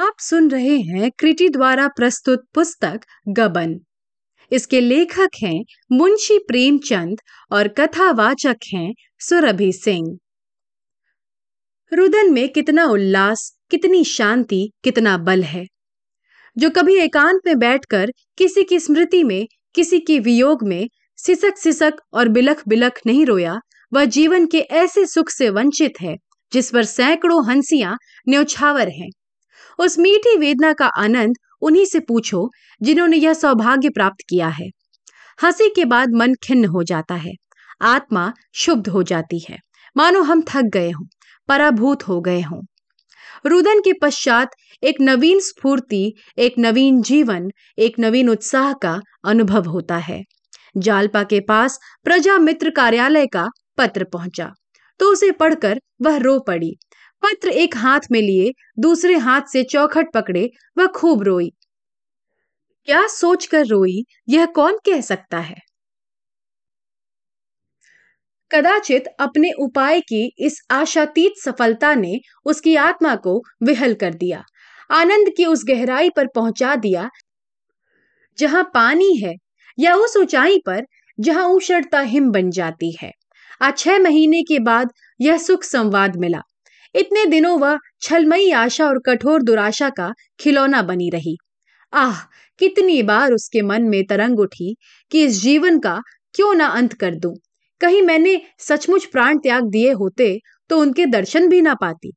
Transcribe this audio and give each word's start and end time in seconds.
आप 0.00 0.14
सुन 0.18 0.50
रहे 0.50 0.78
हैं 0.78 1.10
क्रिटी 1.10 1.48
द्वारा 1.48 1.88
प्रस्तुत 1.88 2.44
पुस्तक 2.54 3.00
गबन। 3.28 3.80
इसके 4.52 4.80
लेखक 4.80 5.30
हैं 5.42 5.64
मुंशी 5.92 6.38
प्रेमचंद 6.38 7.18
और 7.52 7.68
कथावाचक 7.68 8.56
हैं 8.74 8.94
सुरभि 9.18 9.72
सिंह। 9.72 10.18
रुदन 11.92 12.32
में 12.32 12.48
कितना 12.48 12.84
उल्लास, 12.84 13.58
कितनी 13.70 14.04
शांति, 14.04 14.72
कितना 14.84 15.18
बल 15.18 15.42
है। 15.42 15.64
जो 16.58 16.70
कभी 16.70 16.96
एकांत 16.96 17.40
में 17.46 17.58
बैठकर 17.58 18.12
किसी 18.38 18.64
की 18.64 18.78
स्मृति 18.78 19.24
में, 19.24 19.46
किसी 19.74 20.00
के 20.00 20.18
वियोग 20.18 20.62
में 20.62 20.88
सिसक 21.16 21.58
सिसक 21.58 21.92
और 22.12 22.28
बिलख 22.28 22.62
बिलख 22.68 23.00
नहीं 23.06 23.26
रोया, 23.26 23.60
वह 23.92 24.04
जीवन 24.04 24.46
के 24.46 24.58
ऐसे 24.58 25.06
सुख 25.06 25.30
से 25.30 25.50
वंचित 25.50 25.92
है 26.00 26.16
जिस 26.52 26.70
पर 26.70 26.84
सैकड़ों 26.84 27.46
हंसियाँ 27.46 27.98
न्यौछावर 28.28 28.88
हैं। 28.88 29.10
उस 29.78 29.98
मीठी 29.98 30.36
वेदना 30.36 30.72
का 30.72 30.86
आनंद 30.86 31.36
उन्हीं 31.62 31.84
से 31.84 32.00
पूछो, 32.00 32.48
जिन्होंने 32.82 33.16
यह 33.16 33.34
सौभाग्य 33.34 33.88
प्राप्त 33.88 34.24
किया 34.28 34.48
है। 34.48 34.68
हँसी 35.38 35.68
के 35.68 35.84
बाद 35.84 36.14
मन 36.14 36.34
खिन्न 36.42 36.64
हो 36.64 36.82
जाता 36.82 37.14
है, 37.14 37.32
आत्मा 37.82 38.32
शुद्ध 38.54 38.88
हो 38.88 39.02
जाती 39.02 39.38
है। 39.50 39.58
मानो 39.96 40.22
हम 40.22 40.42
थक 40.42 40.70
गए 40.72 40.90
हों, 40.90 41.06
पराभूत 41.48 42.08
हो 42.08 42.20
गए 42.20 42.40
हों। 42.40 42.60
रुदन 43.46 43.80
के 43.80 43.92
पश्चात 43.92 44.50
एक 44.82 45.00
नवीन 45.00 45.40
स्फूर्ति, 45.40 46.14
एक 46.38 46.54
नवीन 46.58 47.00
जीवन, 47.02 47.50
एक 47.78 47.98
नवीन 47.98 48.28
उत्साह 48.28 48.72
का 48.72 48.98
अनुभव 49.24 49.64
होता 49.64 49.96
है। 49.98 50.22
जालपा 50.76 51.22
के 51.22 51.40
पास 51.40 51.78
प्रजा 52.04 52.36
मित्र 52.38 52.70
कार्यालय 52.70 53.26
का 53.26 53.46
पत्र 53.78 54.04
पहुँचा 54.04 54.50
तो 55.00 55.10
उसे 55.12 55.30
पढ़कर 55.30 55.80
वह 56.02 56.16
रो 56.16 56.38
पड़ी। 56.38 56.74
पत्र 57.24 57.48
एक 57.48 57.76
हाथ 57.76 58.00
में 58.12 58.20
लिए, 58.20 58.52
दूसरे 58.78 59.16
हाथ 59.16 59.42
से 59.52 59.62
चौखट 59.62 60.12
पकड़े, 60.14 60.50
वह 60.78 60.86
खूब 60.86 61.22
रोई। 61.22 61.52
क्या 62.88 63.06
सोचकर 63.06 63.66
रोई, 63.66 64.04
यह 64.28 64.46
कौन 64.46 64.76
कह 64.76 65.00
सकता 65.00 65.38
है? 65.38 65.56
कदाचित 68.50 69.04
अपने 69.20 69.50
उपाय 69.58 70.00
की 70.00 70.32
इस 70.38 70.60
आशातीत 70.70 71.32
सफलता 71.44 71.94
ने 71.94 72.20
उसकी 72.44 72.76
आत्मा 72.76 73.16
को 73.16 73.42
विहल 73.62 73.94
कर 73.94 74.14
दिया, 74.14 74.44
आनंद 74.90 75.30
की 75.36 75.44
उस 75.44 75.64
गहराई 75.68 76.10
पर 76.10 76.26
पहुँचा 76.26 76.76
दिया, 76.76 77.08
जहाँ 78.38 78.70
पानी 78.74 79.16
है, 79.16 79.34
या 79.78 79.94
उस 79.94 80.16
ऊंचाई 80.16 80.58
पर, 80.66 80.82
जहाँ 81.20 81.48
उषणता 81.48 82.00
हिम 82.00 82.30
बन 82.30 82.50
जाती 82.50 82.96
है। 83.02 83.10
आज 83.62 83.78
छह 83.78 83.98
महीने 83.98 84.42
के 84.42 84.58
बाद 84.58 84.92
यह 85.20 85.38
सुख 85.38 85.62
संवाद 85.62 86.16
मिला। 86.16 86.40
इतने 86.94 87.24
दिनों 87.26 87.58
वह 87.60 87.78
छलमई 88.02 88.50
आशा 88.52 88.86
और 88.86 88.98
कठोर 89.06 89.42
दुराशा 89.42 89.88
का 89.90 90.12
खिलौना 90.40 90.82
बनी 90.82 91.08
रही। 91.10 91.36
आह, 91.92 92.20
कितनी 92.60 93.02
बार 93.02 93.32
उसके 93.32 93.62
मन 93.62 93.82
में 93.82 94.02
तरंग 94.06 94.40
उठी 94.40 94.74
कि 95.12 95.24
इस 95.24 95.40
जीवन 95.42 95.78
का 95.78 96.00
क्यों 96.34 96.54
ना 96.54 96.66
अंत 96.72 96.92
कर 96.94 97.14
दूँ। 97.16 97.34
कहीं 97.80 98.02
मैंने 98.02 98.40
सचमुच 98.60 99.04
प्राण 99.04 99.38
त्याग 99.38 99.64
दिए 99.70 99.92
होते 99.92 100.38
तो 100.70 100.78
उनके 100.80 101.06
दर्शन 101.06 101.48
भी 101.48 101.60
ना 101.60 101.74
पाती, 101.74 102.12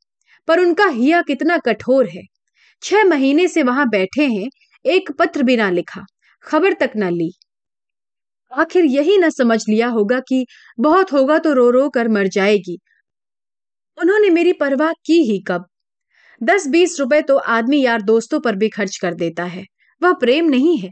पर 0.47 0.59
उनका 0.59 0.87
हिया 0.89 1.21
कितना 1.21 1.57
कठोर 1.57 2.07
है। 2.07 2.23
छह 2.83 3.03
महीने 3.05 3.47
से 3.47 3.63
वहाँ 3.63 3.87
बैठे 3.89 4.25
हैं, 4.25 4.49
एक 4.85 5.11
पत्र 5.11 5.43
भी 5.43 5.57
ना 5.57 5.69
लिखा, 5.71 6.05
खबर 6.47 6.73
तक 6.73 6.91
ना 6.95 7.09
ली। 7.09 7.31
आखिर 8.51 8.85
यही 8.85 9.17
न 9.17 9.29
समझ 9.29 9.63
लिया 9.69 9.87
होगा 9.89 10.19
कि 10.19 10.45
बहुत 10.79 11.11
होगा 11.13 11.37
तो 11.37 11.53
रो 11.53 11.69
रो 11.71 11.89
कर 11.89 12.07
मर 12.07 12.27
जाएगी 12.29 12.77
उन्होंने 13.97 14.29
मेरी 14.29 14.53
परवाह 14.53 14.91
की 15.05 15.21
ही 15.23 15.39
कब? 15.47 15.65
दस 16.41 16.67
बीस 16.67 16.99
रुपए 16.99 17.21
तो 17.21 17.37
आदमी 17.37 17.81
यार 17.81 18.01
दोस्तों 18.01 18.39
पर 18.39 18.55
भी 18.55 18.69
खर्च 18.69 18.97
कर 18.97 19.13
देता 19.13 19.43
है। 19.43 19.63
वह 20.01 20.13
प्रेम 20.13 20.45
नहीं 20.45 20.77
है। 20.77 20.91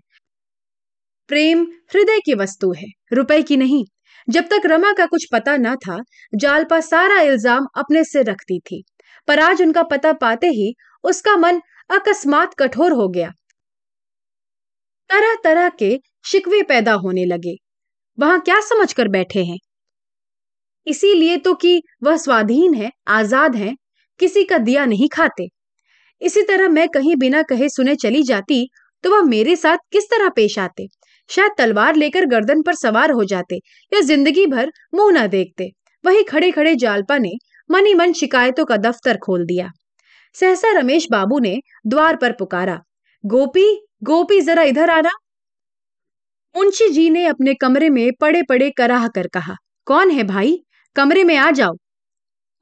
प्रेम 1.29 1.61
हृदय 1.93 2.19
की 2.19 2.33
वस्तु 2.33 2.71
है, 2.73 2.87
रुपए 3.13 3.41
की 3.41 3.57
नहीं। 3.57 3.85
जब 4.27 4.43
तक 4.43 4.61
रमा 4.65 4.93
का 4.93 5.05
कुछ 5.05 5.27
पता 5.31 5.57
न 5.57 5.75
था, 5.75 5.97
जालपा 6.35 6.79
सारा 6.79 7.19
इल्ज़ाम 7.21 7.67
अपने 7.77 8.03
से 8.03 8.21
रखती 8.21 8.59
थी। 8.59 8.83
पर 9.27 9.39
आज 9.39 9.61
उनका 9.61 9.83
पता 9.83 10.13
पाते 10.13 10.47
ही 10.47 10.73
उसका 11.03 11.35
मन 11.37 11.61
अकस्मात 11.89 12.53
कठोर 12.53 12.91
हो 12.91 13.07
गया। 13.09 13.31
तरह 15.09 15.35
तरह 15.43 15.69
के 15.69 15.99
शिकवे 16.25 16.61
पैदा 16.63 16.93
होने 16.93 17.25
लगे। 17.25 17.55
वहाँ 18.17 18.39
क्या 18.41 18.59
समझकर 18.61 19.07
बैठे 19.07 19.43
हैं? 19.43 19.57
इसीलिए 20.87 21.37
तो 21.37 21.53
कि 21.55 21.81
वह 22.03 22.17
स्वाधीन 22.17 22.73
है, 22.73 22.91
आज़ाद 23.09 23.55
है, 23.55 23.73
किसी 24.19 24.43
का 24.43 24.57
दिया 24.59 24.85
नहीं 24.85 25.07
खाते। 25.09 25.47
इसी 26.21 26.41
तरह 26.43 26.69
मैं 26.69 26.87
कहीं 26.89 27.15
बिना 27.15 27.41
कहे 27.43 27.69
सुने 27.69 27.95
चली 27.97 28.23
जाती 28.23 28.67
तो 29.03 29.09
वह 29.11 29.21
मेरे 29.23 29.55
साथ 29.55 29.77
किस 29.91 30.05
तरह 30.05 30.29
पेश 30.35 30.57
आते? 30.59 30.85
शायद 31.29 31.51
तलवार 31.57 31.95
लेकर 31.95 32.25
गर्दन 32.25 32.61
पर 32.61 32.75
सवार 32.75 33.11
हो 33.11 33.23
जाते, 33.25 33.55
या 33.91 33.99
ज़िंदगी 34.01 34.45
भर 34.47 34.71
मुँह 34.93 35.11
न 35.13 35.25
देखते। 35.27 35.69
वही 36.03 36.23
खड़े 36.23 36.51
खड़े 36.51 36.75
जालपा 36.75 37.17
ने 37.17 37.31
मनी 37.69 37.93
मन 37.93 38.13
शिकायतों 38.13 38.65
का 38.65 38.77
दफ्तर 38.79 39.17
खोल 39.17 39.45
दिया। 39.45 39.69
सहसा 40.35 40.71
रमेश 40.71 41.07
बाबू 41.11 41.39
ने 41.39 41.57
द्वार 41.87 42.15
पर 42.15 42.31
पुकारा, 42.33 42.79
गोपी 43.23 43.67
गोपी, 44.03 44.39
जरा 44.41 44.63
इधर 44.63 44.89
आना। 44.89 45.11
मुंशी 46.55 46.89
जी 46.89 47.09
ने 47.09 47.25
अपने 47.27 47.53
कमरे 47.55 47.89
में 47.89 48.11
पड़े 48.21 48.41
पड़े 48.43 48.69
कराह 48.77 49.07
कर 49.09 49.27
कहा, 49.29 49.55
कौन 49.87 50.11
है 50.11 50.23
भाई? 50.25 50.57
कमरे 50.95 51.23
में 51.23 51.37
आ 51.37 51.51
जाओ। 51.51 51.75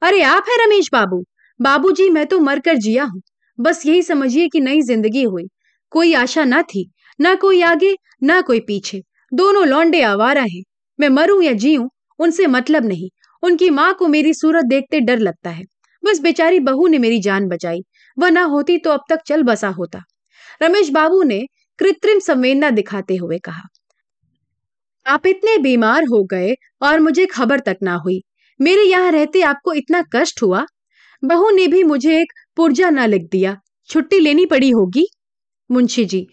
अरे, 0.02 0.22
आप 0.22 0.44
है 0.48 0.66
रमेश 0.66 0.88
बाबू। 0.92 1.24
बाबूजी, 1.60 2.10
मैं 2.10 2.26
तो 2.26 2.40
मरकर 2.40 2.76
जिया 2.76 3.04
हूँ। 3.04 3.22
बस 3.60 3.86
यही 3.86 4.02
समझिए 4.02 4.48
कि 4.48 4.60
नई 4.60 4.82
ज़िंदगी 4.82 5.22
हुई। 5.22 5.44
कोई 5.90 6.14
आशा 6.14 6.44
न 6.44 6.62
थी, 6.62 6.90
ना 7.20 7.34
कोई 7.34 7.62
आगे, 7.62 7.96
ना 8.22 8.40
कोई 8.40 8.60
पीछे। 8.60 9.02
दोनों 9.32 9.66
लौंडे 9.66 10.02
आवारा 10.02 10.42
हैं। 10.42 10.62
मैं 11.00 11.08
मरूं 11.08 11.42
या 11.42 11.52
जीऊं, 11.52 11.88
उनसे 12.18 12.46
मतलब 12.46 12.84
नहीं। 12.84 13.08
उनकी 13.42 13.70
माँ 13.70 13.94
को 13.94 14.08
मेरी 14.08 14.34
सूरत 14.34 14.64
देखते 14.64 15.00
डर 15.00 15.18
लगता 15.18 15.50
है। 15.50 15.64
बस 16.04 16.20
बेचारी 16.20 16.60
बहू 16.60 16.86
ने 16.86 16.98
मेरी 16.98 17.20
जान 17.20 17.48
बचाई। 17.48 17.80
वह 18.18 18.30
ना 18.30 18.42
होती 18.42 18.78
तो 18.78 18.90
अब 18.90 19.00
तक 19.10 19.18
चल 19.26 19.42
बसा 19.42 19.68
होता। 19.68 20.02
रमेश 20.62 20.90
बाबू 20.90 21.22
ने 21.22 21.46
कृत्रिम 21.78 22.18
संवेदना 22.18 22.70
दिखाते 22.70 23.16
हुए 23.16 23.38
कहा 23.38 23.62
आप 25.06 25.26
इतने 25.26 25.56
बीमार 25.58 26.04
हो 26.04 26.22
गए 26.24 26.54
और 26.82 27.00
मुझे 27.00 27.26
खबर 27.26 27.60
तक 27.60 27.76
ना 27.82 27.94
हुई। 27.96 28.22
मेरे 28.60 28.82
यहाँ 28.82 29.10
रहते 29.12 29.42
आपको 29.42 29.72
इतना 29.72 30.02
कष्ट 30.14 30.42
हुआ? 30.42 30.64
बहू 31.22 31.50
ने 31.50 31.66
भी 31.68 31.82
मुझे 31.82 32.20
एक 32.20 32.32
पुर्जा 32.56 32.90
ना 32.90 33.06
लिख 33.06 33.22
दिया। 33.32 33.56
छुट्टी 33.90 34.18
लेनी 34.20 34.46
पड़ी 34.46 34.70
होगी? 34.70 35.06
मुंशी 35.70 36.04
जी, 36.04 36.26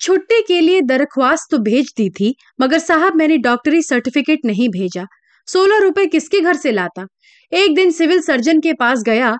छुट्टी 0.00 0.40
के 0.42 0.60
लिए 0.60 0.80
दरख्वास्त 0.80 1.50
तो 1.50 1.58
भेज 1.58 1.92
दी 1.96 2.08
थी, 2.10 2.34
मगर 2.60 2.78
साहब 2.78 3.14
मैंने 3.14 3.36
डॉक्टरी 3.38 3.82
सर्टिफिकेट 3.82 4.44
नहीं 4.44 4.68
भेजा। 4.68 5.06
सोलह 5.48 5.78
रुपए 5.78 6.06
किसके 6.06 6.40
घर 6.40 6.56
से 6.56 6.72
लाता? 6.72 7.06
एक 7.52 7.74
दिन 7.74 7.90
सिविल 7.90 8.20
सर्जन 8.20 8.60
के 8.60 8.72
पास 8.72 9.02
गया, 9.02 9.36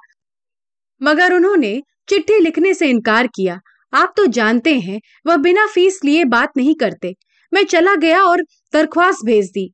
मगर 1.00 1.34
उन्होंने 1.34 1.81
चिट्ठी 2.09 2.38
लिखने 2.38 2.75
से 2.75 2.88
इनकार 2.91 3.27
किया। 3.27 3.59
आप 3.92 4.12
तो 4.16 4.27
जानते 4.28 4.78
हैं, 4.78 5.00
वह 5.27 5.37
बिना 5.37 5.66
फ़ीस 5.66 6.00
लिए 6.04 6.25
बात 6.27 6.56
नहीं 6.56 6.75
करते। 6.75 7.15
मैं 7.52 7.64
चला 7.64 7.94
गया 7.96 8.22
और 8.22 8.42
दरख्वास्त 8.72 9.24
भेज 9.24 9.50
दी। 9.50 9.72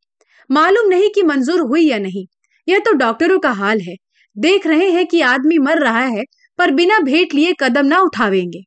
मालूम 0.51 0.89
नहीं 0.89 1.11
कि 1.11 1.23
मंजूर 1.23 1.61
हुई 1.61 1.83
या 1.83 1.99
नहीं। 1.99 2.27
यह 2.69 2.79
तो 2.79 2.93
डॉक्टरों 2.93 3.39
का 3.39 3.51
हाल 3.51 3.81
है। 3.81 3.95
देख 4.37 4.67
रहे 4.67 4.91
हैं 4.91 5.07
कि 5.07 5.21
आदमी 5.21 5.59
मर 5.59 5.79
रहा 5.79 6.05
है, 6.07 6.25
पर 6.59 6.71
बिना 6.71 6.99
भेंट 6.99 7.35
लिए 7.35 7.55
कदम 7.61 7.87
ना 7.87 8.01
उठावेंगे। 8.01 8.63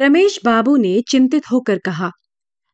रमेश 0.00 0.38
बाबू 0.44 0.76
ने 0.76 1.00
चिंतित 1.08 1.50
होकर 1.52 1.78
कहा, 1.78 2.10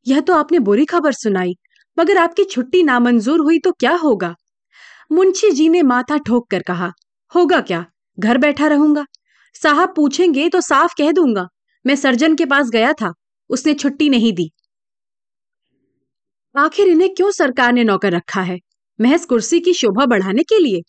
यह 0.07 0.21
तो 0.21 0.35
आपने 0.35 0.59
बुरी 0.59 0.85
खबर 0.85 1.13
सुनाई, 1.13 1.55
मगर 1.99 2.19
आपकी 2.19 2.45
छुट्टी 2.45 2.83
नामंजूर 2.83 3.41
हुई 3.41 3.59
तो 3.59 3.73
क्या 3.73 3.95
होगा? 3.95 4.35
मुंशी 5.13 5.51
जी 5.51 5.69
ने 5.69 5.83
माथा 5.83 6.17
ठोक 6.19 6.51
कर 6.51 6.63
कहा, 6.63 6.91
होगा 7.33 7.61
क्या? 7.61 7.85
घर 8.19 8.39
बैठा 8.39 8.67
रहूँगा। 8.67 9.05
साहब 9.55 9.93
पूछेंगे 9.97 10.49
तो 10.49 10.61
साफ़ 10.61 10.95
कह 10.99 11.13
दूँगा। 11.13 11.47
मैं 11.87 11.97
सर्जन 11.97 12.35
के 12.37 12.45
पास 12.45 12.71
गया 12.71 12.93
था, 12.93 13.13
उसने 13.51 13.75
छुट्टी 13.75 14.09
नहीं 14.09 14.33
दी। 14.33 14.51
आखिर 16.55 16.89
इन्हें 16.89 17.15
क्यों 17.15 17.31
सरकार 17.31 17.73
ने 17.73 17.85
नौकर 17.85 18.13
रखा 18.13 18.41
है? 18.41 18.59
महज 18.99 19.25
कुर्सी 19.25 19.61
की 19.61 19.73
शोभा 19.75 20.07
बढ़ाने 20.07 20.43
के 20.43 20.59
लिए? 20.59 20.81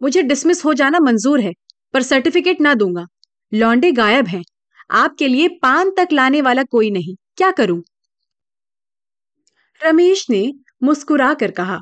मुझे 0.00 0.22
डिसमिस 0.22 0.64
हो 0.64 0.74
जाना 0.74 0.98
मंजूर 1.00 1.40
है, 1.40 1.52
पर 1.94 2.02
सर्टिफिकेट 2.02 2.60
ना 2.60 2.74
दूँगा। 2.74 3.06
लौंडे 3.52 3.92
गायब 3.92 4.26
हैं। 4.26 4.42
आपके 4.90 5.28
लिए 5.28 5.48
पान 5.62 5.90
तक 5.90 6.08
लाने 6.12 6.40
वाला 6.42 6.62
कोई 6.62 6.90
नहीं। 6.90 7.14
क्या 7.36 7.50
करूँ? 7.50 7.82
रमेश 9.80 10.26
ने 10.30 10.52
मुस्कुरा 10.82 11.32
कर 11.34 11.50
कहा, 11.50 11.80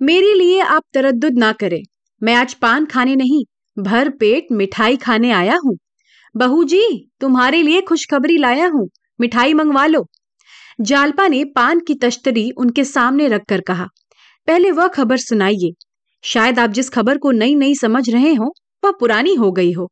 मेरे 0.00 0.32
लिए 0.34 0.60
आप 0.60 0.82
तरद्दुद 0.94 1.38
ना 1.38 1.52
करें। 1.52 1.82
मैं 2.22 2.34
आज 2.34 2.54
पान 2.54 2.86
खाने 2.86 3.16
नहीं, 3.16 3.44
भर 3.76 4.08
पेट 4.10 4.52
मिठाई 4.52 4.96
खाने 4.96 5.30
आया 5.30 5.56
हूँ। 5.64 5.76
बहू 6.36 6.64
जी, 6.64 7.10
तुम्हारे 7.20 7.62
लिए 7.62 7.80
खुशखबरी 7.80 8.36
लाया 8.38 8.66
हूँ, 8.66 8.88
मिठाई 9.20 9.54
मंगवा 9.54 9.86
लो। 9.86 10.06
जालपा 10.80 11.28
ने 11.28 11.44
पान 11.44 11.80
की 11.80 11.94
तश्तरी 11.94 12.50
उनके 12.50 12.84
सामने 12.84 13.28
रखकर 13.28 13.60
कहा, 13.60 13.86
पहले 14.48 14.70
वह 14.70 14.88
खबर 14.88 15.16
सुनाइए। 15.16 15.72
शायद 16.24 16.58
आप 16.58 16.70
जिस 16.70 16.90
खबर 16.90 17.18
को 17.18 17.30
नई 17.30 17.54
नई 17.54 17.74
समझ 17.74 18.10
रहे 18.10 18.34
हो, 18.34 18.52
वह 18.84 18.92
पुरानी 19.00 19.34
हो 19.34 19.50
गई 19.52 19.72
हो। 19.72 19.88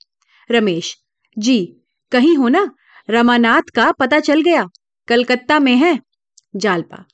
रमेश, 0.50 0.94
जी, 1.38 1.76
कहीं 2.12 2.36
हो 2.36 2.48
ना, 2.48 2.70
रमानाथ 3.10 3.70
का 3.74 3.90
पता 3.92 4.20
चल 4.20 4.42
गया, 4.42 4.66
कलकत्ता 5.08 5.58
में 5.58 5.74
है। 5.76 5.98
जालपा, 6.56 7.04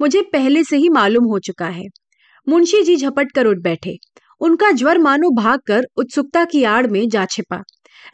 मुझे 0.00 0.22
पहले 0.22 0.64
से 0.64 0.76
ही 0.76 0.88
मालूम 0.88 1.24
हो 1.24 1.38
चुका 1.38 1.68
है। 1.68 1.86
मुंशी 2.46 2.82
जी 2.82 2.96
झपट 2.96 3.32
कर 3.32 3.46
उठ 3.46 3.56
बैठे, 3.56 3.96
उनका 4.40 4.70
ज्वर 4.70 4.98
मानो 4.98 5.30
भागकर 5.30 5.86
उत्सुकता 5.96 6.44
की 6.44 6.64
आड़ 6.64 6.86
में 6.86 7.08
जा 7.08 7.24
छिपा। 7.24 7.62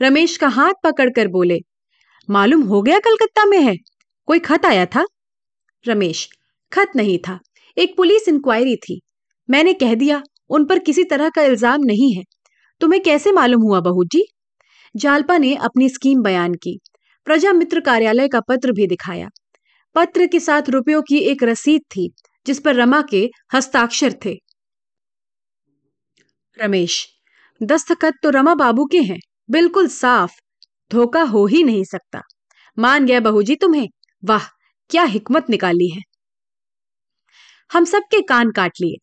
रमेश 0.02 0.36
का 0.36 0.48
हाथ 0.48 0.72
पकड़कर 0.84 1.28
बोले, 1.28 1.58
मालूम 2.28 2.62
हो 2.62 2.82
गया 2.82 2.98
कलकत्ता 2.98 3.44
में 3.44 3.60
है? 3.60 3.74
कोई 4.28 4.38
खत 4.38 4.66
आया 4.66 4.86
था? 4.86 5.04
रमेश, 5.84 6.28
खत 6.72 6.92
नहीं 6.96 7.18
था। 7.18 7.38
एक 7.76 7.96
पुलिस 7.96 8.28
इंक्वायरी 8.28 8.76
थी। 8.76 9.00
मैंने 9.48 9.74
कह 9.74 9.94
दिया, 9.94 10.22
उन 10.50 10.64
पर 10.64 10.78
किसी 10.78 11.04
तरह 11.04 11.28
का 11.28 11.42
इल्ज़ाम 11.42 11.84
नहीं 11.84 12.12
है। 12.14 12.22
तुम्हें 12.80 13.02
कैसे 13.02 13.32
मालूम 13.32 13.62
हुआ 13.62 13.80
बहू 13.80 14.04
जी 14.04 14.24
जालपा 14.94 15.36
ने 15.38 15.54
अपनी 15.56 15.88
स्कीम 15.88 16.22
बयान 16.22 16.54
की। 16.54 16.78
प्रजा 17.26 17.52
मित्र 17.52 17.80
कार्यालय 17.80 18.28
का 18.28 18.40
पत्र 18.40 18.72
भी 18.72 18.86
दिखाया। 18.86 19.28
पत्र 19.96 20.26
के 20.26 20.40
साथ 20.40 20.68
रुपयों 20.68 21.02
की 21.02 21.18
एक 21.18 21.42
रसीद 21.42 21.82
थी, 21.90 22.10
जिस 22.46 22.60
पर 22.60 22.74
रमा 22.74 23.02
के 23.02 23.28
हस्ताक्षर 23.54 24.14
थे। 24.24 24.34
रमेश, 26.56 27.06
दस्तखत 27.60 28.14
तो 28.22 28.30
रमा 28.30 28.54
बाबू 28.54 28.84
के 28.86 29.00
हैं। 29.02 29.18
बिल्कुल 29.50 29.88
साफ़, 29.88 30.32
धोखा 30.92 31.22
हो 31.22 31.46
ही 31.46 31.62
नहीं 31.62 31.84
सकता। 31.84 32.20
मान 32.78 33.06
गया 33.06 33.20
बहू 33.20 33.42
जी 33.42 33.56
तुम्हें। 33.56 33.88
वाह, 34.24 34.42
क्या 34.90 35.02
हिकमत 35.02 35.50
निकाली 35.50 35.88
है। 35.88 36.02
हम 37.72 37.84
सबके 37.84 38.22
कान 38.22 38.50
काट 38.50 38.72
लिए। 38.80 38.96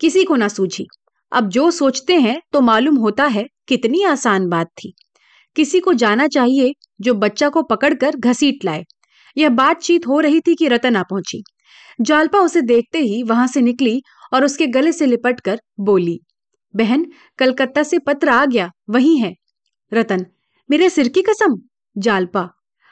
किसी 0.00 0.24
को 0.24 0.36
ना 0.36 0.48
सूझी। 0.48 0.86
अब 1.32 1.48
जो 1.48 1.70
सोचते 1.70 2.14
हैं 2.14 2.40
तो 2.52 2.60
मालूम 2.60 2.96
होता 2.96 3.24
है, 3.24 3.44
कितनी 3.68 4.02
आसान 4.04 4.48
बात 4.48 4.66
थी। 4.66 4.94
किसी 5.56 5.80
को 5.80 5.92
जाना 5.92 6.28
चाहिए, 6.28 6.72
जो 7.00 7.14
बच्चा 7.14 7.48
को 7.48 7.62
पकड़कर 7.62 8.16
घसीट 8.16 8.64
लाए। 8.64 8.84
यह 9.38 9.48
बातचीत 9.48 10.06
हो 10.06 10.20
रही 10.20 10.40
थी 10.40 10.54
कि 10.54 10.68
रतन 10.68 10.96
आ 10.96 11.02
पहुँची। 11.02 11.42
जालपा 12.00 12.38
उसे 12.38 12.62
देखते 12.62 12.98
ही 12.98 13.22
वहाँ 13.22 13.46
से 13.46 13.60
निकली 13.60 14.02
और 14.34 14.44
उसके 14.44 14.66
गले 14.66 14.92
से 14.92 15.06
लिपट 15.06 15.40
कर 15.40 15.60
बोली, 15.80 16.20
बहन, 16.76 17.06
कलकत्ता 17.38 17.82
से 17.82 17.98
पत्र 17.98 18.28
आ 18.28 18.46
गया, 18.46 18.70
वही 18.90 19.18
है। 19.18 19.34
रतन, 19.92 20.24
मेरे 20.70 20.88
सिर 20.90 21.08
की 21.08 21.22
कसम, 21.22 21.54
जालपा। 21.96 22.48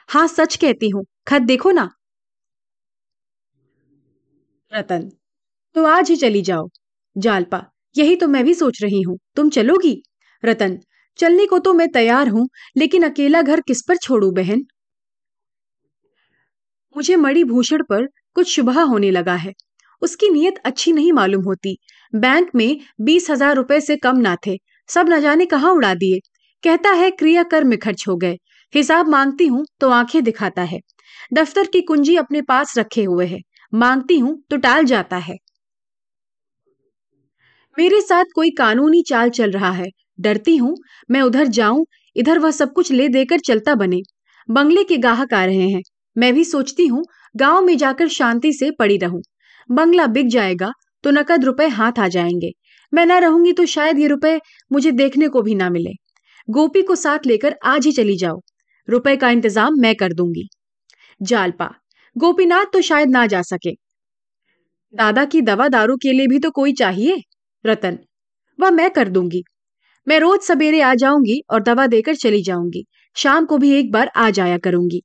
हाँ 0.09 0.27
सच 0.27 0.55
कहती 0.55 0.89
हूँ, 0.89 1.03
खत 1.27 1.41
देखो 1.41 1.71
ना। 1.71 1.89
रतन 4.71 5.09
तो 5.75 5.83
आज 5.85 6.09
ही 6.09 6.15
चली 6.15 6.41
जाओ। 6.41 6.67
जालपा, 7.15 7.61
यही 7.95 8.15
तो 8.15 8.27
मैं 8.27 8.43
भी 8.43 8.53
सोच 8.53 8.81
रही 8.83 9.01
हूँ, 9.01 9.17
तुम 9.35 9.49
चलोगी? 9.49 10.01
रतन, 10.43 10.77
चलने 11.19 11.45
को 11.45 11.59
तो 11.59 11.73
मैं 11.73 11.87
तैयार 11.91 12.27
हूँ, 12.27 12.47
लेकिन 12.77 13.03
अकेला 13.03 13.41
घर 13.41 13.61
किस 13.61 13.81
पर 13.81 13.97
छोड़ू 13.97 14.31
बहन? 14.31 14.65
मुझे 16.95 17.15
मणि 17.15 17.43
भूषण 17.43 17.83
पर 17.83 18.05
कुछ 18.35 18.47
शुभा 18.47 18.81
होने 18.83 19.11
लगा 19.11 19.35
है। 19.35 19.53
उसकी 20.01 20.29
नीयत 20.29 20.57
अच्छी 20.65 20.91
नहीं 20.91 21.11
मालूम 21.13 21.43
होती। 21.43 21.77
बैंक 22.13 22.49
में 22.55 22.79
बीस 23.01 23.29
हज़ार 23.29 23.55
रुपए 23.55 23.79
से 23.81 23.95
कम 23.97 24.17
ना 24.17 24.35
थे। 24.47 24.57
सब 24.89 25.09
न 25.09 25.19
जाने 25.21 25.45
कहाँ 25.45 25.71
उड़ा 25.71 25.93
दिए। 25.93 26.19
कहता 26.65 26.91
है 26.91 27.11
क्रिया 27.11 27.43
कर 27.43 27.63
में 27.63 27.77
खर्च 27.79 28.05
हो 28.07 28.15
गए। 28.15 28.37
हिसाब 28.73 29.07
मांगती 29.07 29.47
हूँ 29.47 29.65
तो 29.79 29.89
आँखें 29.89 30.23
दिखाता 30.23 30.61
है। 30.61 30.79
दफ्तर 31.33 31.67
की 31.67 31.81
कुंजी 31.81 32.15
अपने 32.15 32.41
पास 32.41 32.77
रखे 32.77 33.03
हुए 33.03 33.25
है। 33.25 33.39
मांगती 33.73 34.19
हूँ 34.19 34.43
तो 34.49 34.57
टाल 34.57 34.85
जाता 34.85 35.17
है। 35.17 35.35
मेरे 37.77 38.01
साथ 38.01 38.25
कोई 38.35 38.49
कानूनी 38.49 39.01
चाल 39.01 39.29
चल 39.29 39.51
रहा 39.51 39.71
है। 39.71 39.85
डरती 40.19 40.57
हूँ, 40.57 40.75
मैं 41.11 41.21
उधर 41.21 41.47
जाऊँ, 41.47 41.85
इधर 42.15 42.39
वह 42.39 42.51
सब 42.51 42.73
कुछ 42.73 42.91
ले 42.91 43.07
देकर 43.09 43.39
चलता 43.39 43.75
बने। 43.75 44.01
बंगले 44.49 44.83
के 44.83 44.97
गाहक 44.97 45.33
आ 45.33 45.45
रहे 45.45 45.69
हैं। 45.69 45.81
मैं 46.17 46.33
भी 46.33 46.43
सोचती 46.43 46.87
हूँ, 46.87 47.03
गाँव 47.35 47.61
में 47.61 47.77
जाकर 47.77 48.07
शांति 48.07 48.53
से 48.53 48.71
पड़ी 48.71 48.97
रहूँ। 48.97 49.21
बंगला 49.71 50.07
बिक 50.07 50.27
जाएगा 50.27 50.71
तो 51.03 51.11
नकद 51.11 51.45
रुपए 51.45 51.67
हाथ 51.67 51.99
आ 51.99 52.07
जाएँगे। 52.07 52.51
मैं 52.93 53.05
ना 53.05 53.17
रहूँगी 53.19 53.53
तो 53.53 53.65
शायद 53.65 53.99
ये 53.99 54.07
रुपए 54.07 54.39
मुझे 54.71 54.91
देखने 54.91 55.27
को 55.27 55.41
भी 55.41 55.55
ना 55.55 55.69
मिले। 55.69 56.04
गोपी 56.47 56.81
को 56.81 56.95
साथ 56.95 57.25
लेकर 57.25 57.55
आज 57.65 57.85
ही 57.85 57.91
चली 57.91 58.15
जाओ। 58.17 58.39
रुपए 58.87 59.15
का 59.15 59.29
इंतज़ाम 59.29 59.79
मैं 59.79 59.95
कर 59.95 60.13
दूँगी। 60.13 60.47
जालपा, 61.21 61.69
गोपीनाथ 62.15 62.65
तो 62.73 62.81
शायद 62.81 63.09
ना 63.09 63.25
जा 63.27 63.41
सके। 63.41 63.71
दादा 64.93 65.25
की 65.25 65.41
दवा 65.41 65.67
दारू 65.67 65.95
के 65.97 66.11
लिए 66.11 66.27
भी 66.27 66.39
तो 66.39 66.51
कोई 66.51 66.73
चाहिए? 66.73 67.21
रतन, 67.65 67.97
वह 68.59 68.69
मैं 68.69 68.89
कर 68.89 69.09
दूँगी। 69.09 69.43
मैं 70.07 70.19
रोज 70.19 70.41
सवेरे 70.41 70.81
आ 70.81 70.93
जाऊँगी 70.95 71.41
और 71.49 71.61
दवा 71.61 71.87
देकर 71.87 72.15
चली 72.15 72.41
जाऊँगी। 72.43 72.85
शाम 73.15 73.45
को 73.45 73.57
भी 73.57 73.71
एक 73.71 73.91
बार 73.91 74.11
आ 74.15 74.29
जाया 74.29 74.57
करूँगी। 74.57 75.01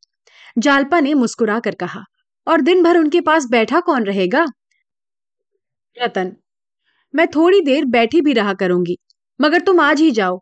जालपा 0.58 1.00
ने 1.00 1.14
मुस्कुरा 1.14 1.58
कर 1.60 1.74
कहा, 1.74 2.04
और 2.46 2.60
दिन 2.60 2.82
भर 2.82 2.98
उनके 2.98 3.20
पास 3.20 3.46
बैठा 3.50 3.80
कौन 3.80 4.04
रहेगा? 4.04 4.44
रतन, 5.96 6.32
मैं 7.14 7.26
थोड़ी 7.26 7.60
देर 7.60 7.84
बैठी 7.86 8.20
भी 8.20 8.32
रहा 8.32 8.54
करूँगी, 8.54 8.96
मगर 9.40 9.60
तुम 9.60 9.80
आज 9.80 10.00
ही 10.00 10.10
जाओ। 10.10 10.40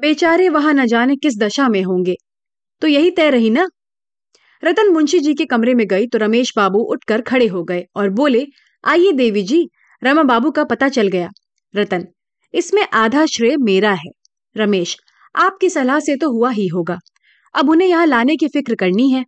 बेचारे 0.00 0.48
वहाँ 0.48 0.72
न 0.74 0.86
जाने 0.86 1.16
किस 1.16 1.38
दशा 1.38 1.68
में 1.68 1.82
होंगे। 1.82 2.14
तो 2.82 2.88
यही 2.88 3.10
तय 3.10 3.30
रही 3.30 3.50
ना? 3.50 3.66
रतन 4.62 4.88
मुंशी 4.88 5.18
जी 5.18 5.34
के 5.34 5.44
कमरे 5.44 5.74
में 5.74 5.86
गई 5.86 6.06
तो 6.06 6.18
रमेश 6.18 6.52
बाबू 6.56 6.78
उठकर 6.84 7.20
खड़े 7.20 7.46
हो 7.46 7.62
गए 7.64 7.84
और 7.96 8.10
बोले, 8.10 8.46
आइए 8.84 9.12
देवी 9.12 9.42
जी, 9.42 9.68
रमा 10.02 10.22
बाबू 10.22 10.50
का 10.50 10.64
पता 10.64 10.88
चल 10.88 11.08
गया। 11.08 11.30
रतन, 11.74 12.06
इसमें 12.54 12.82
आधा 12.92 13.24
श्रेय 13.26 13.56
मेरा 13.56 13.92
है। 13.92 14.10
रमेश, 14.56 14.96
आपकी 15.34 15.70
सलाह 15.70 16.00
से 16.00 16.16
तो 16.16 16.30
हुआ 16.30 16.50
ही 16.50 16.66
होगा। 16.66 16.98
अब 17.54 17.70
उन्हें 17.70 17.88
यहाँ 17.88 18.06
लाने 18.06 18.36
की 18.36 18.48
फ़िक्र 18.48 18.74
करनी 18.74 19.10
है। 19.10 19.24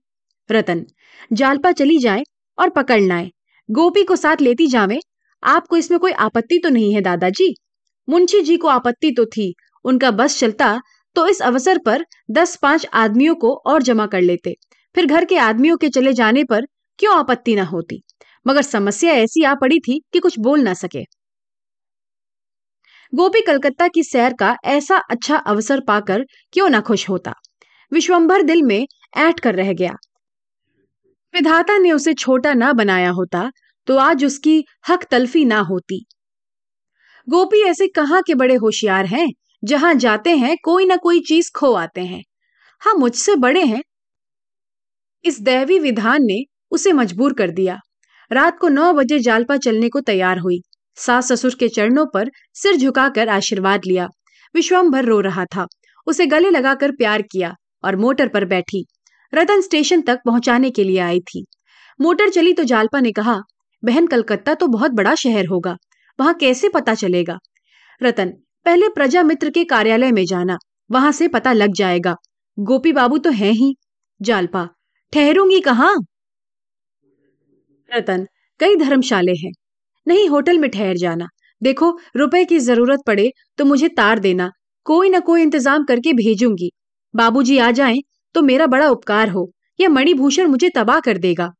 रतन, 0.50 0.84
जालपा 1.32 1.72
चली 1.72 1.98
जाए 1.98 2.22
और 2.58 2.70
पकड़ 2.70 3.00
लाए। 3.00 3.30
गोपी 3.68 4.02
को 4.02 4.16
साथ 4.16 4.40
लेती 4.40 4.66
जावे। 4.66 5.00
आपको 5.42 5.76
इसमें 5.76 5.98
कोई 6.00 6.12
आपत्ति 6.12 6.58
तो 6.58 6.68
नहीं 6.68 6.94
है 6.94 7.00
दादाजी? 7.00 7.54
मुंशी 8.08 8.40
जी 8.40 8.56
को 8.56 8.68
आपत्ति 8.68 9.10
तो 9.10 9.24
थी। 9.26 9.54
उनका 9.84 10.10
बस 10.10 10.38
चलता 10.38 10.80
तो 11.16 11.26
इस 11.28 11.42
अवसर 11.42 11.78
पर 11.78 12.04
दस 12.30 12.56
पाँच 12.56 12.86
आदमियों 12.94 13.34
को 13.34 13.54
और 13.66 13.82
जमा 13.82 14.06
कर 14.06 14.20
लेते। 14.20 14.54
फिर 14.94 15.06
घर 15.06 15.24
के 15.24 15.36
आदमियों 15.38 15.76
के 15.76 15.88
चले 15.88 16.12
जाने 16.12 16.44
पर 16.44 16.66
क्यों 16.98 17.16
आपत्ति 17.16 17.54
ना 17.54 17.64
होती? 17.64 18.02
मगर 18.46 18.62
समस्या 18.62 19.12
ऐसी 19.12 19.44
आ 19.44 19.54
पड़ी 19.54 19.78
थी 19.80 20.00
कि 20.12 20.18
कुछ 20.18 20.38
बोल 20.38 20.60
ना 20.60 20.74
सके। 20.74 21.04
गोपी 23.12 23.40
कलकत्ता 23.40 23.88
की 23.88 24.02
सैर 24.02 24.32
का 24.32 24.56
ऐसा 24.64 24.96
अच्छा 25.10 25.36
अवसर 25.36 25.80
पाकर 25.80 26.24
क्यों 26.52 26.68
ना 26.68 26.80
खुश 26.80 27.08
होता? 27.08 27.34
विश्वंभर 27.92 28.42
दिल 28.42 28.62
में 28.62 28.86
ऐठ 29.16 29.40
कर 29.40 29.54
रह 29.54 29.72
गया। 29.72 29.96
विधाता 31.34 31.78
ने 31.78 31.92
उसे 31.92 32.14
छोटा 32.14 32.54
ना 32.54 32.72
बनाया 32.72 33.10
होता 33.10 33.50
तो 33.88 33.96
आज 33.96 34.24
उसकी 34.24 34.64
हक 34.88 35.04
तलफी 35.04 35.44
ना 35.44 35.58
होती। 35.60 36.04
गोपी 37.28 37.62
ऐसे 37.62 37.86
कहाँ 37.88 38.22
के 38.22 38.34
बड़े 38.34 38.54
होशियार 38.54 39.06
हैं? 39.06 39.28
जहाँ 39.64 39.94
जाते 39.94 40.36
हैं, 40.36 40.56
कोई 40.64 40.86
ना 40.86 40.96
कोई 40.96 41.20
चीज़ 41.20 41.50
खो 41.56 41.72
आते 41.72 42.00
हैं। 42.00 42.22
हाँ 42.80 42.94
मुझसे 42.94 43.36
बड़े 43.36 43.64
हैं। 43.64 43.82
इस 45.24 45.40
दैवी 45.40 45.78
विधान 45.78 46.18
ने 46.22 46.44
उसे 46.70 46.92
मजबूर 46.92 47.34
कर 47.34 47.50
दिया। 47.50 47.80
रात 48.32 48.58
को 48.58 48.68
नौ 48.68 48.92
बजे 48.92 49.18
जालपा 49.18 49.56
चलने 49.56 49.88
को 49.88 50.00
तैयार 50.00 50.38
हुई। 50.38 50.60
सास 50.96 51.32
ससुर 51.32 51.54
के 51.54 51.68
चरणों 51.68 52.06
पर 52.14 52.30
सिर 52.54 52.76
झुकाकर 52.76 53.28
आशीर्वाद 53.28 53.80
लिया। 53.86 54.08
विश्वम्भर 54.54 55.04
रो 55.04 55.20
रहा 55.20 55.44
था। 55.44 55.66
उसे 56.06 56.26
गले 56.26 56.50
लगाकर 56.50 56.90
प्यार 56.90 57.22
किया 57.22 57.54
और 57.84 57.96
मोटर 57.96 58.28
पर 58.28 58.44
बैठी। 58.44 58.86
रतन 59.34 59.60
स्टेशन 59.60 60.00
तक 60.00 60.18
पहुँचाने 60.26 60.70
के 60.70 60.84
लिए 60.84 60.98
आई 60.98 61.20
थी। 61.20 61.46
मोटर 62.00 62.28
चली 62.28 62.52
तो 62.52 62.64
जालपा 62.64 63.00
ने 63.00 63.12
कहा, 63.12 63.40
बहन, 63.84 64.06
कलकत्ता 64.06 64.54
तो 64.54 64.66
बहुत 64.66 64.90
बड़ा 64.90 65.14
शहर 65.14 65.46
होगा। 65.46 65.76
वहाँ 66.20 66.34
कैसे 66.34 66.68
पता 66.68 66.94
चलेगा? 66.94 67.38
रतन 68.02 68.32
पहले 68.66 68.88
प्रजा 68.88 69.22
मित्र 69.22 69.50
के 69.50 69.64
कार्यालय 69.64 70.12
में 70.12 70.24
जाना, 70.24 70.56
वहाँ 70.90 71.12
से 71.12 71.28
पता 71.28 71.52
लग 71.52 71.72
जाएगा। 71.74 72.14
गोपी 72.58 72.92
बाबू 72.92 73.18
तो 73.18 73.30
है 73.30 73.50
ही। 73.50 73.74
जालपा, 74.20 74.68
ठहरूँगी 75.12 75.60
कहाँ? 75.60 75.94
रतन, 77.90 78.26
कई 78.60 78.76
धर्मशाले 78.76 79.32
हैं। 79.36 79.52
नहीं, 80.06 80.28
होटल 80.28 80.58
में 80.58 80.70
ठहर 80.70 80.96
जाना। 80.96 81.26
देखो, 81.62 81.90
रुपए 82.16 82.44
की 82.44 82.58
ज़रूरत 82.58 83.00
पड़े 83.06 83.30
तो 83.58 83.64
मुझे 83.64 83.88
तार 83.88 84.18
देना। 84.18 84.50
कोई 84.86 85.10
ना 85.10 85.20
कोई 85.20 85.42
इंतज़ाम 85.42 85.84
करके 85.84 86.12
भेजूँगी। 86.12 86.70
बाबूजी 87.14 87.58
आ 87.58 87.70
जाएँ 87.70 88.00
तो 88.34 88.42
मेरा 88.42 88.66
बड़ा 88.66 88.88
उपकार 88.88 89.28
हो। 89.28 89.50
यह 89.78 89.88
मणिभूषण 89.88 90.46
मुझे 90.46 90.68
तबाह 90.68 91.00
कर 91.00 91.18
देगा। 91.18 91.52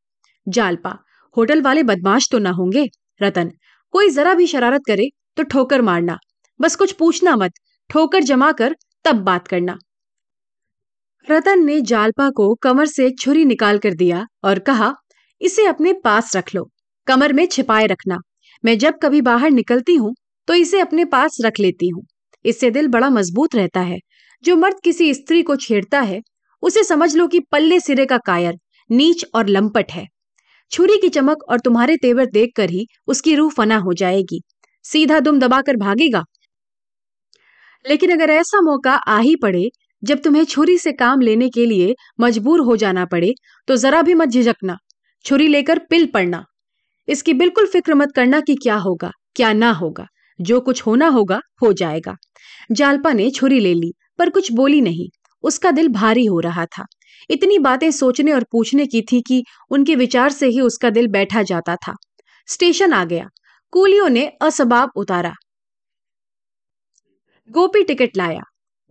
जालपा, 0.46 0.96
होटल 1.36 1.62
वाले 1.62 1.82
बदमाश 1.82 2.28
तो 2.32 2.38
ना 2.38 2.50
होंगे। 2.50 2.88
रतन, 3.20 3.50
कोई 3.94 4.10
जरा 4.10 4.34
भी 4.34 4.46
शरारत 4.46 4.82
करे 4.86 5.08
तो 5.36 5.42
ठोकर 5.42 5.82
मारना। 5.82 6.18
बस 6.62 6.76
कुछ 6.76 6.92
पूछना 6.92 7.36
मत, 7.36 7.52
ठोकर 7.90 8.22
जमा 8.22 8.50
कर, 8.52 8.76
तब 9.04 9.16
बात 9.16 9.48
करना। 9.48 9.78
रतन 11.28 11.64
ने 11.64 11.80
जालपा 11.80 12.28
को 12.30 12.54
कमर 12.54 12.86
से 12.86 13.10
छुरी 13.10 13.44
निकाल 13.44 13.78
कर 13.78 13.94
दिया 13.94 14.26
और 14.44 14.58
कहा, 14.58 14.92
इसे 15.40 15.66
अपने 15.66 15.92
पास 16.04 16.36
रख 16.36 16.54
लो, 16.54 16.68
कमर 17.06 17.32
में 17.32 17.46
छिपाए 17.46 17.86
रखना। 17.86 18.18
मैं 18.64 18.76
जब 18.78 18.98
कभी 19.02 19.20
बाहर 19.20 19.50
निकलती 19.50 19.94
हूँ 19.94 20.14
तो 20.48 20.54
इसे 20.54 20.80
अपने 20.80 21.04
पास 21.04 21.36
रख 21.44 21.60
लेती 21.60 21.88
हूँ। 21.88 22.02
इससे 22.44 22.70
दिल 22.70 22.88
बड़ा 22.88 23.08
मज़बूत 23.10 23.54
रहता 23.54 23.80
है। 23.80 23.98
जो 24.44 24.56
मर्द 24.56 24.80
किसी 24.84 25.12
स्त्री 25.14 25.42
को 25.42 25.56
छेड़ता 25.56 26.00
है, 26.00 26.20
उसे 26.62 26.82
समझ 26.84 27.14
लो 27.16 27.26
कि 27.26 27.40
पल्ले 27.52 27.78
सिरे 27.80 28.06
का 28.06 28.18
कायर, 28.18 28.54
नीच 28.90 29.24
और 29.34 29.48
लंपट 29.48 29.92
है। 29.92 30.06
छुरी 30.72 30.96
की 30.96 31.08
चमक 31.08 31.42
और 31.48 31.60
तुम्हारे 31.60 31.96
तेवर 31.96 32.26
देखकर 32.26 32.70
ही 32.70 32.86
उसकी 33.06 33.34
रूह 33.34 33.50
फना 33.50 33.76
हो 33.76 33.92
जाएगी। 33.92 34.40
सीधा 34.84 35.20
दुम 35.20 35.38
दबाकर 35.38 35.76
भागेगा 35.76 36.24
लेकिन 37.84 38.10
अगर 38.10 38.30
ऐसा 38.30 38.60
मौका 38.60 38.94
आ 38.94 39.18
ही 39.18 39.34
पड़े, 39.36 39.68
जब 40.02 40.18
तुम्हें 40.18 40.44
छुरी 40.44 40.78
से 40.78 40.92
काम 40.92 41.20
लेने 41.20 41.48
के 41.48 41.66
लिए 41.66 41.94
मजबूर 42.20 42.60
हो 42.60 42.76
जाना 42.76 43.04
पड़े 43.04 43.34
तो 43.68 43.76
जरा 43.76 44.02
भी 44.02 44.14
मत 44.14 44.28
झिझकना। 44.28 44.76
छुरी 45.24 45.48
लेकर 45.48 45.78
पिल 45.78 46.06
पड़ना। 46.06 46.44
इसकी 47.08 47.34
बिल्कुल 47.34 47.66
फ़िक्र 47.66 47.94
मत 47.94 48.12
करना 48.16 48.40
कि 48.40 48.54
क्या 48.54 48.76
होगा, 48.76 49.10
क्या 49.36 49.52
ना 49.52 49.70
होगा। 49.70 50.06
जो 50.40 50.60
कुछ 50.60 50.82
होना 50.86 51.08
होगा, 51.08 51.40
हो 51.62 51.72
जाएगा। 51.72 52.14
जालपा 52.72 53.12
ने 53.12 53.30
छुरी 53.30 53.60
ले 53.60 53.74
ली, 53.74 53.92
पर 54.18 54.30
कुछ 54.30 54.52
बोली 54.52 54.80
नहीं। 54.80 55.08
उसका 55.42 55.70
दिल 55.70 55.88
भारी 55.88 56.24
हो 56.24 56.40
रहा 56.40 56.66
था। 56.66 56.84
इतनी 57.30 57.58
बातें 57.58 57.90
सोचने 57.90 58.32
और 58.32 58.44
पूछने 58.52 58.86
की 58.86 59.02
थी 59.02 59.20
कि 59.20 59.42
उनके 59.70 59.94
विचार 59.94 60.30
से 60.30 60.46
ही 60.46 60.60
उसका 60.60 60.90
दिल 60.90 61.08
बैठा 61.08 61.42
जाता 61.42 61.76
था। 61.76 61.94
स्टेशन 62.48 62.92
आ 62.92 63.04
गया। 63.04 63.28
कूलियों 63.72 64.08
ने 64.08 64.26
असबाब 64.42 64.90
उतारा। 64.96 65.32
गोपी 67.54 67.84
टिकट 67.84 68.10
लाया। 68.16 68.40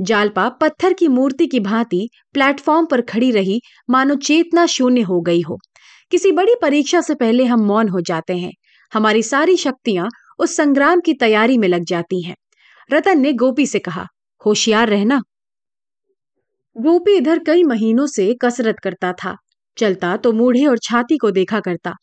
जालपा 0.02 0.50
पत्थर 0.50 0.94
की 0.94 1.08
मूर्ति 1.08 1.48
की 1.48 1.60
भांति 1.60 2.10
प्लेटफॉर्म 2.34 2.86
पर 2.86 3.02
खड़ी 3.02 3.32
रही, 3.32 3.62
मानो 3.90 4.16
चेतना 4.16 4.66
शून्य 4.66 5.02
हो 5.02 5.22
गई 5.22 5.42
हो। 5.42 5.58
किसी 6.12 6.32
बड़ी 6.32 6.56
परीक्षा 6.62 7.02
से 7.02 7.16
पहले 7.16 7.46
हम 7.46 7.60
मौन 7.60 7.90
हो 7.90 8.02
जाते 8.02 8.38
हैं। 8.38 8.52
हमारी 8.94 9.24
सारी 9.24 9.58
शक्तियाँ 9.58 10.10
उस 10.40 10.56
संग्राम 10.56 11.00
की 11.00 11.14
तैयारी 11.14 11.58
में 11.58 11.68
लग 11.68 11.84
जाती 11.84 12.22
हैं। 12.22 12.36
रतन 12.94 13.20
ने 13.20 13.34
गोपी 13.34 13.66
से 13.66 13.80
कहा, 13.80 14.08
होशियार 14.46 14.90
रहना। 14.90 15.22
गोपी 16.78 17.12
इधर 17.12 17.40
कई 17.40 17.64
महीनों 17.64 18.08
से 18.08 18.38
कसरत 18.42 18.76
करता 18.84 19.14
था। 19.14 19.36
चलता 19.78 20.18
तो 20.18 20.32
मूढ़े 20.32 20.66
और 20.66 20.78
छाती 20.78 21.18
को 21.18 21.32
देखा 21.32 21.60
करता। 21.60 21.94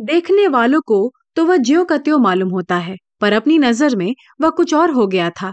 देखने 0.00 0.48
वालों 0.48 0.80
को 0.80 1.12
तो 1.36 1.44
वह 1.44 1.56
ज्यो 1.56 1.84
का 1.84 1.98
त्यो 1.98 2.18
मालूम 2.18 2.48
होता 2.48 2.76
है। 2.76 2.96
पर 3.20 3.32
अपनी 3.32 3.58
नज़र 3.58 3.96
में 3.96 4.14
वह 4.40 4.50
कुछ 4.52 4.74
और 4.74 4.90
हो 4.90 5.06
गया 5.06 5.30
था। 5.32 5.52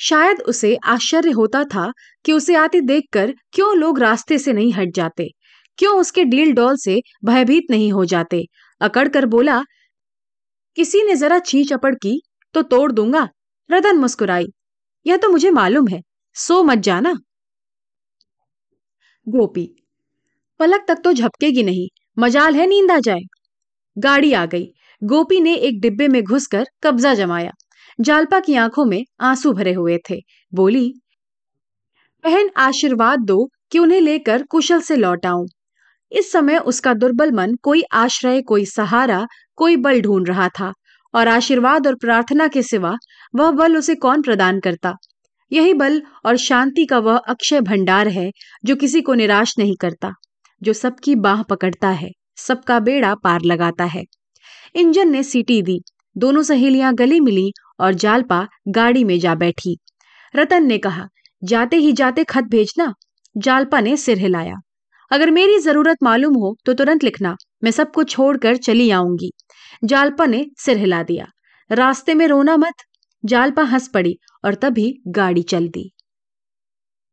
शायद 0.00 0.40
उसे 0.42 0.74
आश्चर्य 0.86 1.30
होता 1.30 1.62
था 1.64 1.90
कि 2.24 2.32
उसे 2.32 2.54
आते 2.56 2.80
देखकर 2.82 3.32
क्यों 3.52 3.76
लोग 3.76 4.00
रास्ते 4.00 4.38
से 4.38 4.52
नहीं 4.52 4.72
हट 4.72 4.94
जाते, 4.94 5.28
क्यों 5.78 5.98
उसके 6.00 6.24
डील 6.26 6.52
डॉल 6.54 6.76
से 6.78 7.00
भयभीत 7.24 7.70
नहीं 7.70 7.90
हो 7.92 8.04
जाते। 8.06 8.44
अकड़ 8.80 9.08
कर 9.08 9.26
बोला, 9.26 9.62
किसी 10.76 11.02
ने 11.02 11.14
जरा 11.16 11.38
छी 11.40 11.64
चपड़ 11.64 11.94
की 11.96 12.20
तो 12.54 12.62
तोड़ 12.64 12.90
दूँगा। 12.92 13.28
रतन 13.70 13.96
मुस्कुराई, 13.98 14.46
यह 15.06 15.16
तो 15.16 15.28
मुझे 15.28 15.50
मालूम 15.52 15.88
है, 15.88 16.00
सो 16.36 16.62
मत 16.62 16.78
जाना। 16.80 17.14
गोपी, 19.26 19.66
पलक 20.60 20.84
तक 20.88 21.00
तो 21.04 21.12
झपकेगी 21.12 21.62
नहीं, 21.62 21.88
मजाल 22.16 22.54
है 22.54 22.66
नींद 22.66 22.90
आ 22.90 22.98
जाए। 23.00 23.20
गाड़ी 23.96 24.32
आ 24.32 24.44
गई 24.46 24.66
गोपी 25.04 25.40
ने 25.40 25.54
एक 25.54 25.80
डिब्बे 25.80 26.08
में 26.08 26.22
घुसकर 26.22 26.66
कब्जा 26.82 27.14
जमाया। 27.14 27.50
जालपा 28.00 28.40
की 28.40 28.54
आँखों 28.54 28.84
में 28.84 29.04
आँसू 29.20 29.52
भरे 29.52 29.72
हुए 29.72 29.98
थे। 30.10 30.16
बोली, 30.54 30.92
बहन, 32.24 32.50
आशीर्वाद 32.56 33.18
दो 33.18 33.48
कि 33.72 33.78
उन्हें 33.78 34.00
लेकर 34.00 34.42
कुशल 34.42 34.80
से 34.80 34.96
लौट 34.96 35.26
आऊँ। 35.26 35.46
इस 36.12 36.32
समय 36.32 36.58
उसका 36.58 36.94
दुर्बल 36.94 37.32
मन, 37.32 37.54
कोई 37.62 37.82
आश्रय, 37.92 38.42
कोई 38.42 38.64
सहारा, 38.64 39.26
कोई 39.56 39.76
बल 39.76 40.00
ढूंढ 40.00 40.28
रहा 40.28 40.48
था 40.48 40.72
और 41.14 41.28
आशीर्वाद 41.28 41.86
और 41.86 41.94
प्रार्थना 41.94 42.48
के 42.48 42.62
सिवा 42.62 42.96
वह 43.34 43.50
बल 43.50 43.76
उसे 43.76 43.94
कौन 43.94 44.22
प्रदान 44.22 44.60
करता? 44.60 44.94
यही 45.52 45.74
बल 45.74 46.02
और 46.26 46.36
शांति 46.36 46.86
का 46.86 46.98
वह 46.98 47.16
अक्षय 47.18 47.60
भंडार 47.60 48.08
है 48.08 48.30
जो 48.64 48.76
किसी 48.76 49.00
को 49.00 49.14
निराश 49.14 49.54
नहीं 49.58 49.76
करता, 49.80 50.12
जो 50.62 50.72
सबकी 50.72 51.14
बाह 51.14 51.42
पकड़ता 51.42 51.88
है, 51.88 52.10
सबका 52.36 52.80
बेड़ा 52.80 53.14
पार 53.14 53.40
लगाता 53.44 53.84
है। 53.84 54.02
इंजन 54.76 55.08
ने 55.08 55.22
सीटी 55.22 55.62
दी। 55.62 55.80
दोनों 56.16 56.42
सहेलियाँ 56.42 56.94
गले 56.94 57.20
मिली 57.20 57.52
और 57.80 57.94
जालपा 57.94 58.46
गाड़ी 58.68 59.04
में 59.04 59.18
जा 59.20 59.34
बैठी। 59.34 59.76
रतन 60.34 60.66
ने 60.66 60.78
कहा, 60.78 61.06
जाते 61.44 61.76
ही 61.76 61.92
जाते 61.92 62.24
खत 62.24 62.44
भेजना। 62.44 62.92
जालपा 63.36 63.80
ने 63.80 63.96
सिर 63.96 64.18
हिलाया। 64.18 64.54
अगर 65.10 65.30
मेरी 65.30 65.58
ज़रूरत 65.58 65.96
मालूम 66.02 66.34
हो 66.34 66.56
तो 66.64 66.74
तुरंत 66.74 67.04
लिखना। 67.04 67.36
मैं 67.64 67.70
सबको 67.70 68.04
छोड़कर 68.04 68.56
चली 68.56 68.90
आऊँगी। 68.90 69.30
जालपा 69.84 70.26
ने 70.26 70.46
सिर 70.58 70.76
हिला 70.76 71.02
दिया। 71.02 71.26
रास्ते 71.70 72.14
में 72.14 72.26
रोना 72.28 72.56
मत। 72.56 72.82
जालपा 73.24 73.62
हंस 73.62 73.88
पड़ी 73.88 74.16
और 74.44 74.54
तभी 74.54 75.02
गाड़ी 75.08 75.42
चल 75.42 75.68
दी। 75.68 75.90